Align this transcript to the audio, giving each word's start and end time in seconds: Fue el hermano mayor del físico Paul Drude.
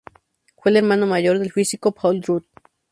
Fue 0.55 0.71
el 0.71 0.77
hermano 0.77 1.05
mayor 1.05 1.37
del 1.37 1.51
físico 1.51 1.91
Paul 1.91 2.21
Drude. 2.21 2.47